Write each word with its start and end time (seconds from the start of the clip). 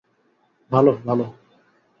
ভালো, 0.71 0.91
ভালো। 1.05 1.25